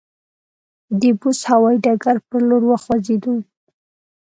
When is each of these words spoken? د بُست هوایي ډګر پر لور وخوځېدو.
د 0.99 1.01
بُست 1.19 1.43
هوایي 1.51 1.77
ډګر 1.85 2.17
پر 2.27 2.41
لور 2.47 2.63
وخوځېدو. 2.67 3.35